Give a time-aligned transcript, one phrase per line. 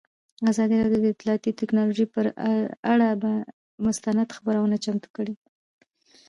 [0.51, 2.25] ازادي راډیو د اطلاعاتی تکنالوژي پر
[2.91, 3.07] اړه
[3.85, 5.35] مستند خپرونه چمتو کړې.